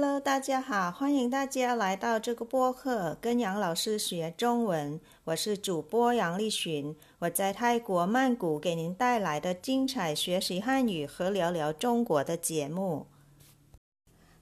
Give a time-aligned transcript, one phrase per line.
[0.00, 5.00] Hello，大家好，欢迎大家来到这个播客，跟杨老师学中文。
[5.24, 13.08] 我是主播杨丽群，我在泰国曼谷给您带来的精彩学习汉语和聊聊中国的节目。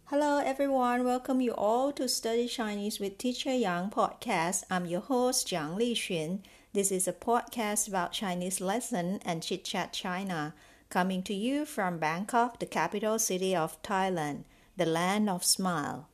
[0.05, 4.65] Hello everyone, welcome you all to Study Chinese with Teacher Yang podcast.
[4.69, 6.41] I'm your host Jiang Lixun.
[6.75, 10.53] This is a podcast about Chinese lesson and chit chat China,
[10.91, 14.41] coming to you from Bangkok, the capital city of Thailand
[14.77, 16.09] the land of smile.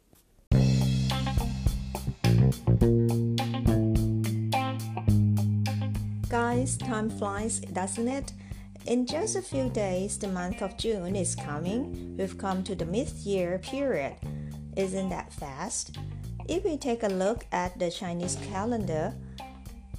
[6.29, 8.33] Guys, time flies, doesn't it?
[8.87, 12.17] In just a few days, the month of June is coming.
[12.17, 14.15] We've come to the mid year period.
[14.77, 15.99] Isn't that fast?
[16.49, 19.13] If we take a look at the Chinese calendar,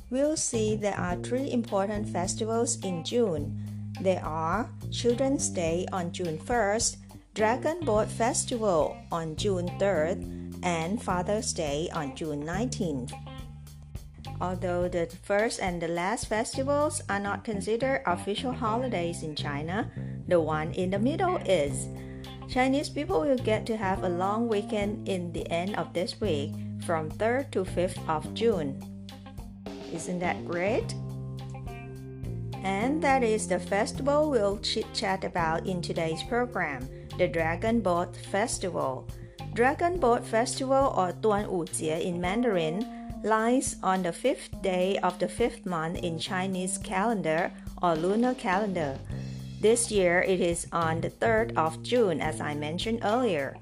[0.09, 3.59] we'll see there are three important festivals in June.
[4.01, 6.97] There are Children's Day on June 1st,
[7.33, 13.11] Dragon Boat Festival on June 3rd, and Father's Day on June 19th.
[14.39, 19.89] Although the first and the last festivals are not considered official holidays in China,
[20.27, 21.87] the one in the middle is.
[22.49, 26.53] Chinese people will get to have a long weekend in the end of this week
[26.85, 28.77] from 3rd to 5th of June.
[29.91, 30.93] Isn't that great?
[32.61, 38.15] And that is the festival we'll chit chat about in today's program the Dragon Boat
[38.15, 39.07] Festival.
[39.53, 42.85] Dragon Boat Festival or Duan Wu Jie in Mandarin
[43.23, 48.97] lies on the fifth day of the fifth month in Chinese calendar or lunar calendar.
[49.61, 53.55] This year it is on the 3rd of June as I mentioned earlier.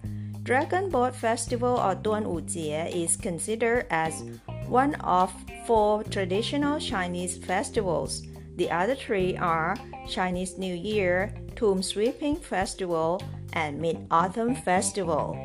[0.43, 4.23] Dragon Boat Festival or Duan Wu Jie is considered as
[4.67, 5.31] one of
[5.67, 8.23] four traditional Chinese festivals.
[8.55, 9.77] The other three are
[10.09, 13.21] Chinese New Year, Tomb Sweeping Festival,
[13.53, 15.37] and Mid Autumn Festival.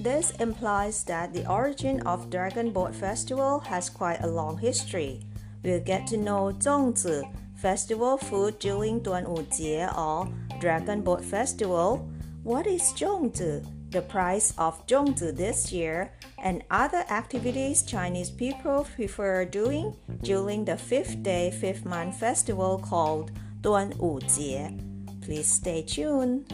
[0.00, 5.20] This implies that the origin of Dragon Boat Festival has quite a long history.
[5.62, 7.22] We'll get to know Zongzi,
[7.54, 10.26] festival food during Duan Wu Jie or
[10.58, 12.08] Dragon Boat Festival.
[12.42, 13.66] What is Zongzi?
[13.90, 20.76] The price of Zongzi this year and other activities Chinese people prefer doing during the
[20.78, 24.80] fifth day, fifth month festival called Duan Wu Jie.
[25.20, 26.46] Please stay tuned.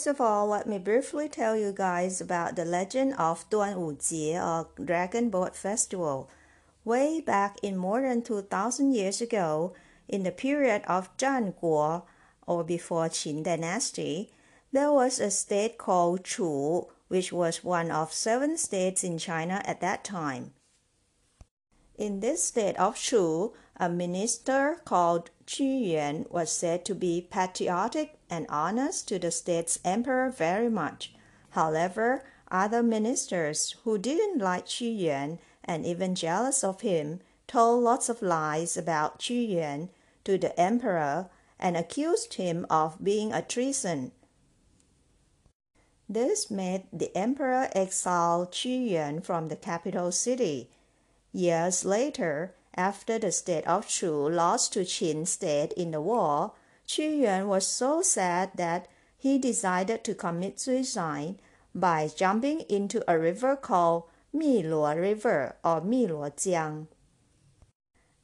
[0.00, 3.98] First of all, let me briefly tell you guys about the legend of Duan Wu
[4.00, 6.30] Jie or Dragon Boat Festival.
[6.86, 9.74] Way back in more than 2000 years ago,
[10.08, 12.04] in the period of Zhan Guo
[12.46, 14.30] or before Qin dynasty,
[14.72, 19.82] there was a state called Chu, which was one of seven states in China at
[19.82, 20.54] that time.
[22.00, 28.16] In this state of Chu, a minister called Qu Yuan was said to be patriotic
[28.30, 31.14] and honest to the state's emperor very much.
[31.50, 38.08] However, other ministers who didn't like Qu Yuan and even jealous of him told lots
[38.08, 39.90] of lies about Qu Yuan
[40.24, 41.28] to the emperor
[41.58, 44.12] and accused him of being a treason.
[46.08, 50.70] This made the emperor exile Qu Yuan from the capital city.
[51.32, 56.52] Years later, after the state of Chu lost to Qin state in the war,
[56.88, 61.36] Qu Yuan was so sad that he decided to commit suicide
[61.72, 66.88] by jumping into a river called Mi Luo River or Mi Luo Jiang.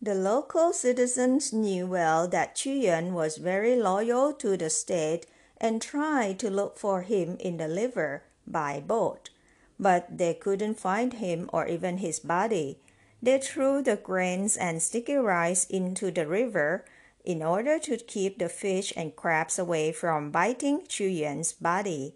[0.03, 5.27] The local citizens knew well that Qu Yuan was very loyal to the state
[5.59, 9.31] and tried to look for him in the river by boat,
[9.79, 12.81] but they couldn't find him or even his body
[13.27, 16.85] they threw the grains and sticky rice into the river
[17.25, 22.15] in order to keep the fish and crabs away from biting Qu Yuan's body.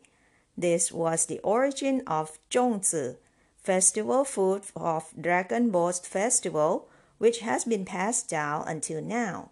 [0.56, 3.16] This was the origin of Zongzi,
[3.56, 9.50] festival food of Dragon Boat Festival, which has been passed down until now.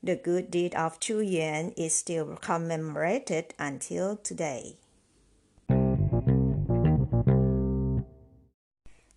[0.00, 4.76] The good deed of Qu Yuan is still commemorated until today.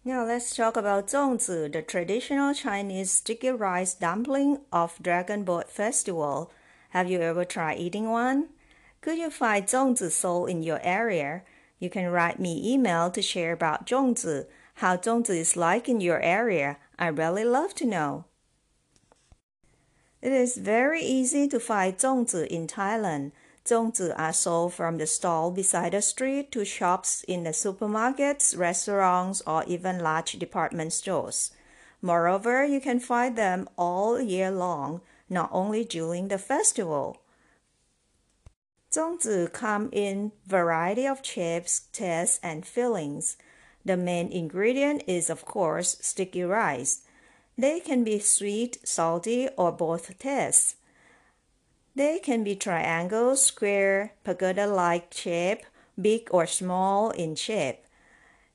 [0.04, 6.52] Now let's talk about zongzi, the traditional Chinese sticky rice dumpling of Dragon Boat Festival.
[6.90, 8.48] Have you ever tried eating one?
[9.02, 11.44] Could you find zongzi sold in your area?
[11.78, 16.20] You can write me email to share about zongzi, how zongzi is like in your
[16.20, 16.78] area.
[16.98, 18.26] I really love to know.
[20.20, 23.34] It is very easy to find zongzi in Thailand.
[23.72, 29.42] Zongzi are sold from the stall beside the street to shops in the supermarkets, restaurants,
[29.48, 31.52] or even large department stores.
[32.02, 37.22] Moreover, you can find them all year long, not only during the festival.
[38.92, 43.38] Zongzi come in variety of shapes, tastes, and fillings.
[43.86, 47.04] The main ingredient is, of course, sticky rice.
[47.58, 50.76] They can be sweet, salty, or both tastes.
[51.96, 55.66] They can be triangle, square, pagoda-like shape,
[56.00, 57.80] big or small in shape.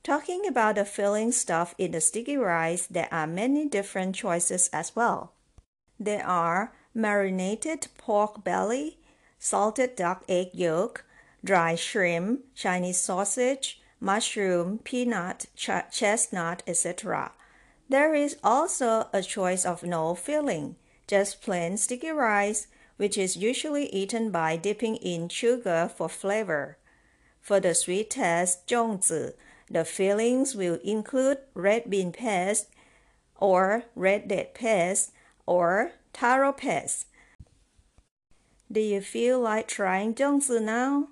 [0.03, 4.95] Talking about the filling stuff in the sticky rice, there are many different choices as
[4.95, 5.33] well.
[5.99, 8.99] There are marinated pork belly,
[9.39, 11.05] salted duck egg yolk,
[11.45, 17.33] dry shrimp, Chinese sausage, mushroom, peanut, ch- chestnut, etc.
[17.89, 23.87] There is also a choice of no filling, just plain sticky rice, which is usually
[23.87, 26.79] eaten by dipping in sugar for flavor.
[27.41, 29.33] For the sweet test, zongzi,
[29.71, 32.69] the fillings will include red bean paste
[33.37, 35.13] or red date paste
[35.47, 37.07] or taro paste.
[38.71, 41.09] Do you feel like trying zongzi now?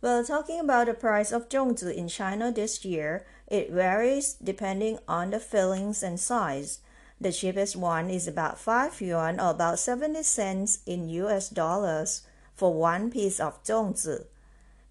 [0.00, 5.30] Well, talking about the price of zongzi in China this year, it varies depending on
[5.30, 6.80] the fillings and size.
[7.20, 12.22] The cheapest one is about 5 yuan or about 70 cents in US dollars
[12.54, 14.26] for one piece of zongzi.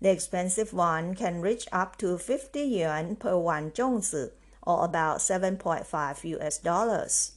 [0.02, 4.32] The expensive one can reach up to 50 yuan per one zongzi
[4.62, 7.32] or about 7.5 US dollars.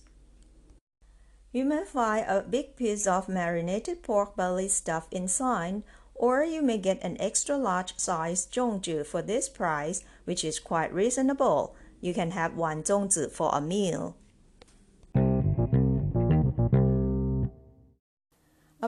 [1.53, 5.85] You may find a big piece of marinated pork belly stuffed inside,
[6.15, 10.93] or you may get an extra large size zongzi for this price, which is quite
[10.93, 11.77] reasonable.
[12.01, 14.17] You can have one zongzi for a meal.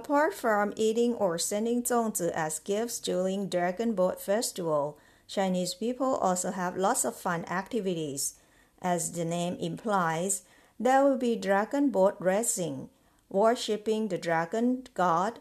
[0.03, 6.51] Apart from eating or sending zongzi as gifts during Dragon Boat Festival, Chinese people also
[6.51, 8.35] have lots of fun activities.
[8.83, 10.43] As the name implies,
[10.79, 12.89] there will be dragon boat racing,
[13.29, 15.39] worshipping the dragon god.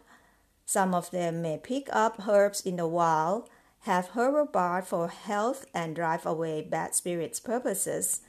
[0.64, 3.50] Some of them may pick up herbs in the wild,
[3.80, 8.20] have herbal bath for health and drive away bad spirits purposes.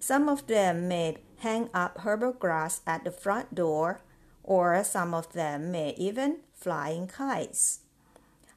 [0.00, 4.00] Some of them may hang up herbal grass at the front door
[4.43, 7.81] or some of them may even fly in kites.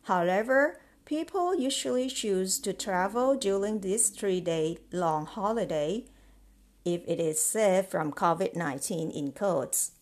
[0.05, 6.05] However, people usually choose to travel during this three day long holiday
[6.85, 9.93] if it is safe from COVID 19 in quotes.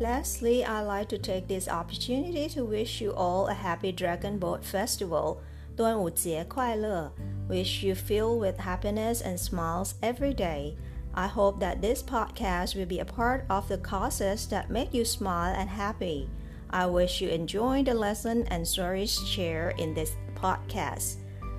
[0.00, 4.64] Lastly, I'd like to take this opportunity to wish you all a happy Dragon Boat
[4.64, 5.38] Festival
[5.76, 7.12] 端午节快乐!
[7.48, 10.76] Wish you filled with happiness and smiles every day.
[11.12, 15.04] I hope that this podcast will be a part of the causes that make you
[15.04, 16.28] smile and happy.
[16.70, 21.16] I wish you enjoy the lesson and stories shared in this podcast.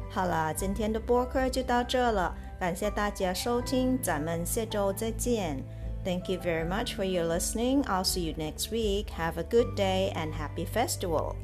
[0.09, 5.61] 好了，今天的播客就到这了，感谢大家收听，咱们下周再见。
[6.05, 7.83] Thank you very much for your listening.
[7.83, 9.07] I'll see you next week.
[9.17, 11.35] Have a good day and happy festival.